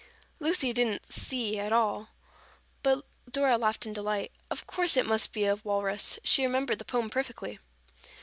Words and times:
Lucy 0.39 0.73
didn't 0.73 1.13
"see" 1.13 1.59
at 1.59 1.71
all, 1.71 2.09
but 2.81 3.05
Dora 3.29 3.55
laughed 3.55 3.85
in 3.85 3.93
delight. 3.93 4.31
Of 4.49 4.65
course 4.65 4.97
it 4.97 5.05
must 5.05 5.31
be 5.31 5.45
a 5.45 5.57
walrus. 5.57 6.17
She 6.23 6.43
remembered 6.43 6.79
the 6.79 6.85
poem 6.85 7.11
perfectly. 7.11 7.59